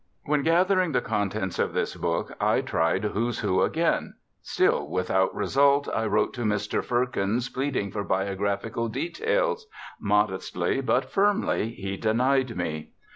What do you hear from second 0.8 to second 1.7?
the contents